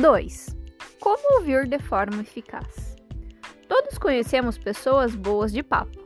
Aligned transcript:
2. 0.00 0.56
Como 1.00 1.38
ouvir 1.38 1.66
de 1.66 1.80
forma 1.80 2.22
eficaz? 2.22 2.96
Todos 3.66 3.98
conhecemos 3.98 4.56
pessoas 4.56 5.12
boas 5.16 5.52
de 5.52 5.60
papo, 5.60 5.98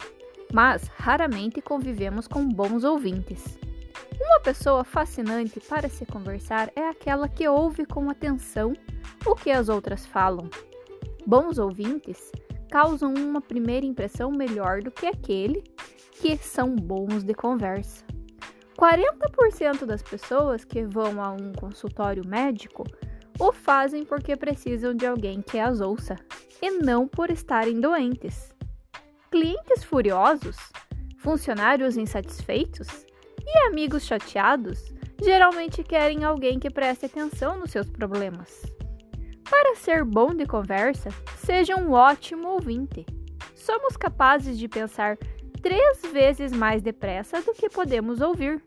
mas 0.50 0.88
raramente 0.96 1.60
convivemos 1.60 2.26
com 2.26 2.48
bons 2.48 2.84
ouvintes. 2.84 3.58
Uma 4.18 4.40
pessoa 4.40 4.82
fascinante 4.82 5.60
para 5.60 5.90
se 5.90 6.06
conversar 6.06 6.72
é 6.74 6.88
aquela 6.88 7.28
que 7.28 7.46
ouve 7.46 7.84
com 7.84 8.08
atenção 8.08 8.72
o 9.26 9.34
que 9.34 9.50
as 9.50 9.68
outras 9.68 10.06
falam. 10.06 10.48
Bons 11.26 11.58
ouvintes 11.58 12.32
causam 12.70 13.12
uma 13.12 13.42
primeira 13.42 13.84
impressão 13.84 14.32
melhor 14.32 14.80
do 14.80 14.90
que 14.90 15.04
aquele 15.04 15.62
que 16.12 16.38
são 16.38 16.74
bons 16.74 17.24
de 17.24 17.34
conversa. 17.34 18.02
40% 18.78 19.84
das 19.84 20.02
pessoas 20.02 20.64
que 20.64 20.82
vão 20.82 21.22
a 21.22 21.30
um 21.30 21.52
consultório 21.52 22.26
médico 22.26 22.84
o 23.38 23.52
fazem 23.52 24.04
porque 24.04 24.36
precisam 24.36 24.94
de 24.94 25.06
alguém 25.06 25.42
que 25.42 25.58
as 25.58 25.80
ouça 25.80 26.16
e 26.60 26.70
não 26.70 27.08
por 27.08 27.30
estarem 27.30 27.80
doentes. 27.80 28.54
Clientes 29.30 29.82
furiosos, 29.82 30.56
funcionários 31.18 31.96
insatisfeitos 31.96 32.88
e 33.44 33.66
amigos 33.66 34.04
chateados 34.04 34.92
geralmente 35.22 35.82
querem 35.82 36.24
alguém 36.24 36.58
que 36.58 36.70
preste 36.70 37.06
atenção 37.06 37.58
nos 37.58 37.70
seus 37.70 37.88
problemas. 37.88 38.62
Para 39.48 39.76
ser 39.76 40.04
bom 40.04 40.34
de 40.34 40.46
conversa, 40.46 41.10
seja 41.36 41.76
um 41.76 41.92
ótimo 41.92 42.48
ouvinte. 42.48 43.06
Somos 43.54 43.96
capazes 43.96 44.58
de 44.58 44.68
pensar 44.68 45.16
três 45.62 46.02
vezes 46.12 46.52
mais 46.52 46.82
depressa 46.82 47.40
do 47.40 47.54
que 47.54 47.68
podemos 47.68 48.20
ouvir. 48.20 48.60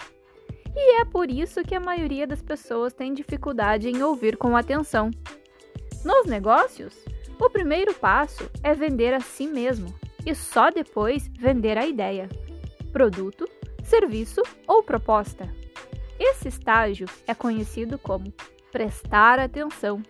E 0.75 0.99
é 0.99 1.05
por 1.05 1.31
isso 1.31 1.63
que 1.63 1.73
a 1.73 1.79
maioria 1.79 2.27
das 2.27 2.41
pessoas 2.41 2.93
tem 2.93 3.13
dificuldade 3.13 3.89
em 3.89 4.03
ouvir 4.03 4.35
com 4.35 4.57
atenção. 4.57 5.09
Nos 6.03 6.25
negócios, 6.25 6.93
o 7.39 7.49
primeiro 7.49 7.93
passo 7.93 8.49
é 8.61 8.73
vender 8.73 9.13
a 9.13 9.21
si 9.21 9.47
mesmo 9.47 9.93
e 10.25 10.35
só 10.35 10.69
depois 10.69 11.29
vender 11.39 11.77
a 11.77 11.87
ideia, 11.87 12.27
produto, 12.91 13.49
serviço 13.83 14.41
ou 14.67 14.83
proposta. 14.83 15.49
Esse 16.19 16.49
estágio 16.49 17.07
é 17.25 17.33
conhecido 17.33 17.97
como 17.97 18.33
prestar 18.71 19.39
atenção. 19.39 20.03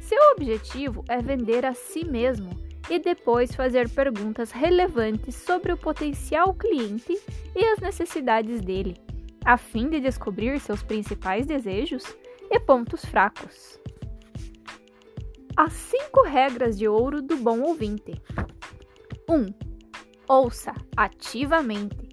Seu 0.00 0.32
objetivo 0.32 1.04
é 1.08 1.22
vender 1.22 1.64
a 1.64 1.72
si 1.72 2.04
mesmo 2.04 2.50
e 2.90 2.98
depois 2.98 3.54
fazer 3.54 3.88
perguntas 3.88 4.50
relevantes 4.50 5.36
sobre 5.36 5.72
o 5.72 5.76
potencial 5.76 6.52
cliente 6.52 7.18
e 7.54 7.64
as 7.64 7.78
necessidades 7.78 8.60
dele 8.60 8.96
a 9.44 9.56
fim 9.56 9.88
de 9.90 10.00
descobrir 10.00 10.58
seus 10.60 10.82
principais 10.82 11.46
desejos 11.46 12.04
e 12.50 12.58
pontos 12.58 13.04
fracos. 13.04 13.78
As 15.56 15.72
cinco 15.72 16.22
regras 16.22 16.78
de 16.78 16.88
ouro 16.88 17.22
do 17.22 17.36
bom 17.36 17.60
ouvinte: 17.60 18.14
1. 19.28 19.34
Um, 19.34 19.54
ouça 20.28 20.74
ativamente. 20.96 22.08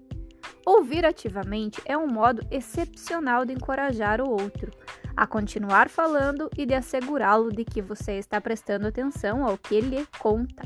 Ouvir 0.65 1.05
ativamente 1.05 1.81
é 1.85 1.97
um 1.97 2.07
modo 2.07 2.45
excepcional 2.51 3.45
de 3.45 3.53
encorajar 3.53 4.21
o 4.21 4.29
outro 4.29 4.71
a 5.17 5.25
continuar 5.25 5.89
falando 5.89 6.49
e 6.57 6.65
de 6.65 6.73
assegurá-lo 6.73 7.51
de 7.51 7.65
que 7.65 7.81
você 7.81 8.13
está 8.13 8.39
prestando 8.39 8.87
atenção 8.87 9.43
ao 9.43 9.57
que 9.57 9.75
ele 9.75 10.07
conta. 10.19 10.63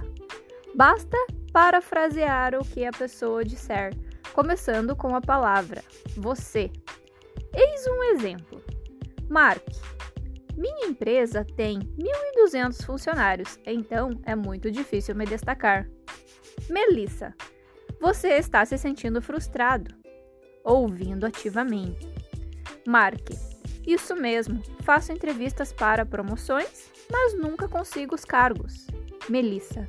Basta 0.76 1.18
parafrasear 1.54 2.56
o 2.56 2.66
que 2.66 2.86
a 2.86 2.92
pessoa 2.92 3.44
disser 3.44 3.94
começando 4.36 4.98
com 4.98 5.16
a 5.16 5.22
palavra 5.22 5.82
você. 6.18 6.70
Eis 7.54 7.88
um 7.88 8.04
exemplo. 8.04 8.62
Mark, 9.30 9.66
minha 10.58 10.88
empresa 10.88 11.48
tem 11.56 11.80
1.200 11.80 12.86
funcionários, 12.86 13.58
então 13.66 14.10
é 14.26 14.36
muito 14.36 14.70
difícil 14.70 15.16
me 15.16 15.26
destacar. 15.26 15.90
Melissa, 16.70 17.34
você 18.02 18.34
está 18.34 18.66
se 18.66 18.78
sentindo 18.78 19.22
frustrado. 19.22 19.96
Ouvindo 20.66 21.26
ativamente. 21.26 22.06
Mark, 22.86 23.30
isso 23.88 24.18
mesmo, 24.18 24.62
faço 24.82 25.14
entrevistas 25.14 25.72
para 25.72 26.06
promoções, 26.06 26.92
mas 27.10 27.34
nunca 27.40 27.70
consigo 27.70 28.14
os 28.14 28.26
cargos. 28.26 28.86
Melissa, 29.30 29.86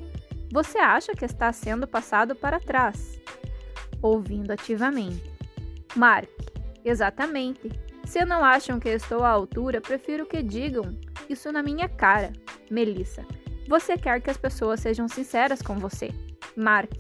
você 0.53 0.79
acha 0.79 1.17
que 1.17 1.25
está 1.25 1.53
sendo 1.53 1.89
passado 1.89 2.37
para 2.37 2.61
trás? 2.61 3.21
Ouvindo 4.03 4.51
ativamente. 4.51 5.31
Mark, 5.95 6.31
exatamente. 6.85 7.71
Se 8.05 8.25
não 8.25 8.45
acham 8.45 8.79
que 8.79 8.89
estou 8.89 9.25
à 9.25 9.31
altura, 9.31 9.81
prefiro 9.81 10.27
que 10.27 10.43
digam 10.43 10.97
isso 11.29 11.51
na 11.51 11.63
minha 11.63 11.89
cara. 11.89 12.33
Melissa, 12.71 13.27
você 13.69 13.97
quer 13.97 14.21
que 14.21 14.31
as 14.31 14.37
pessoas 14.37 14.81
sejam 14.81 15.09
sinceras 15.09 15.61
com 15.61 15.77
você. 15.77 16.11
Mark, 16.57 16.93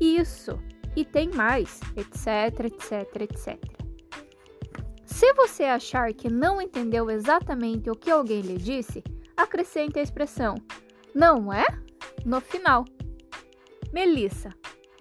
isso. 0.00 0.58
E 0.96 1.04
tem 1.04 1.30
mais, 1.30 1.80
etc, 1.96 2.64
etc, 2.64 3.22
etc. 3.22 3.80
Se 5.04 5.32
você 5.34 5.64
achar 5.64 6.12
que 6.12 6.28
não 6.28 6.60
entendeu 6.60 7.10
exatamente 7.10 7.90
o 7.90 7.94
que 7.94 8.10
alguém 8.10 8.40
lhe 8.40 8.56
disse, 8.56 9.04
acrescente 9.36 9.98
a 9.98 10.02
expressão 10.02 10.56
não 11.14 11.52
é 11.52 11.66
no 12.24 12.40
final. 12.40 12.84
Melissa, 13.92 14.50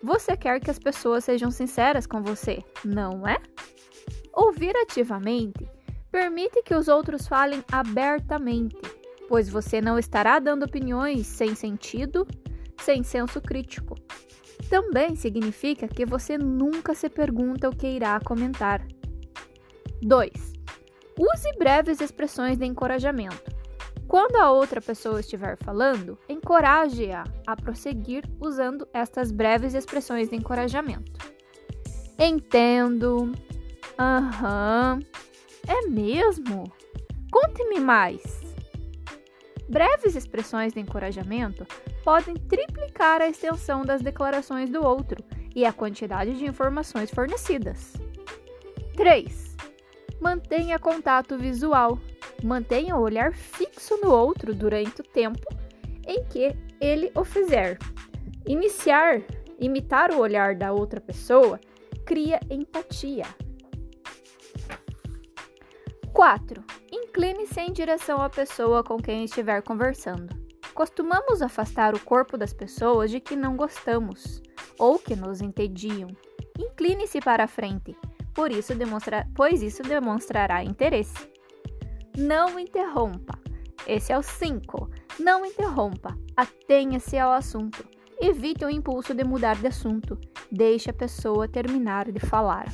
você 0.02 0.38
quer 0.38 0.60
que 0.60 0.72
as 0.72 0.80
pessoas 0.80 1.24
sejam 1.24 1.52
sinceras 1.52 2.08
com 2.08 2.22
você, 2.22 2.60
não 2.84 3.28
é? 3.28 3.38
Ouvir 4.34 4.76
ativamente 4.78 5.70
permite 6.12 6.64
que 6.64 6.74
os 6.74 6.88
outros 6.88 7.28
falem 7.28 7.64
abertamente, 7.72 8.78
pois 9.28 9.50
você 9.50 9.82
não 9.82 10.00
estará 10.00 10.40
dando 10.40 10.64
opiniões 10.64 11.28
sem 11.28 11.54
sentido, 11.54 12.26
sem 12.82 13.04
senso 13.04 13.42
crítico. 13.42 13.96
Também 14.70 15.16
significa 15.16 15.88
que 15.88 16.06
você 16.06 16.38
nunca 16.38 16.94
se 16.94 17.10
pergunta 17.10 17.70
o 17.70 17.76
que 17.76 17.88
irá 17.88 18.20
comentar. 18.20 18.86
2. 20.02 20.32
Use 21.18 21.58
breves 21.58 22.00
expressões 22.00 22.58
de 22.58 22.66
encorajamento. 22.66 23.49
Quando 24.10 24.38
a 24.38 24.52
outra 24.52 24.82
pessoa 24.82 25.20
estiver 25.20 25.56
falando, 25.56 26.18
encoraje-a 26.28 27.26
a 27.46 27.56
prosseguir 27.56 28.24
usando 28.42 28.88
estas 28.92 29.32
breves 29.32 29.76
expressões 29.76 30.30
de 30.30 30.36
encorajamento. 30.36 31.20
Entendo. 32.18 33.32
Aham. 34.00 34.98
Uhum. 35.00 35.20
É 35.68 35.88
mesmo? 35.88 36.74
Conte-me 37.32 37.80
mais. 37.80 38.42
Breves 39.70 40.16
expressões 40.16 40.74
de 40.74 40.80
encorajamento 40.80 41.64
podem 42.04 42.34
triplicar 42.34 43.22
a 43.22 43.28
extensão 43.28 43.86
das 43.86 44.02
declarações 44.02 44.72
do 44.72 44.84
outro 44.84 45.24
e 45.56 45.64
a 45.66 45.72
quantidade 45.72 46.36
de 46.36 46.46
informações 46.46 47.12
fornecidas. 47.12 47.94
3. 48.96 49.56
Mantenha 50.20 50.80
contato 50.80 51.38
visual. 51.38 52.00
Mantenha 52.44 52.96
o 52.96 53.02
olhar 53.02 53.34
fixo 53.34 53.98
no 53.98 54.12
outro 54.12 54.54
durante 54.54 55.02
o 55.02 55.04
tempo 55.04 55.48
em 56.08 56.24
que 56.26 56.56
ele 56.80 57.12
o 57.16 57.24
fizer. 57.24 57.78
Iniciar, 58.48 59.22
imitar 59.60 60.12
o 60.12 60.20
olhar 60.20 60.56
da 60.56 60.72
outra 60.72 61.02
pessoa 61.02 61.60
cria 62.06 62.40
empatia. 62.50 63.26
4. 66.14 66.64
Incline-se 66.92 67.60
em 67.62 67.72
direção 67.72 68.22
à 68.22 68.30
pessoa 68.30 68.84
com 68.84 68.98
quem 68.98 69.26
estiver 69.26 69.62
conversando. 69.62 70.36
Costumamos 70.74 71.42
afastar 71.42 71.94
o 71.94 72.00
corpo 72.00 72.38
das 72.38 72.54
pessoas 72.54 73.12
de 73.12 73.20
que 73.20 73.36
não 73.36 73.56
gostamos 73.56 74.42
ou 74.78 74.98
que 74.98 75.16
nos 75.16 75.42
entediam. 75.42 76.10
Incline-se 76.58 77.20
para 77.20 77.44
a 77.44 77.48
frente, 77.48 77.96
por 78.34 78.52
isso 78.52 78.74
demonstra... 78.74 79.28
pois 79.36 79.62
isso 79.62 79.84
demonstrará 79.84 80.64
interesse. 80.64 81.30
Não 82.20 82.60
interrompa. 82.60 83.40
Esse 83.88 84.12
é 84.12 84.18
o 84.18 84.22
5. 84.22 84.90
Não 85.22 85.46
interrompa. 85.46 86.18
Atenha-se 86.36 87.18
ao 87.18 87.32
assunto. 87.32 87.88
Evite 88.20 88.66
o 88.66 88.70
impulso 88.70 89.14
de 89.14 89.24
mudar 89.24 89.56
de 89.56 89.68
assunto. 89.68 90.20
Deixe 90.52 90.90
a 90.90 90.94
pessoa 90.94 91.48
terminar 91.48 92.12
de 92.12 92.20
falar. 92.20 92.68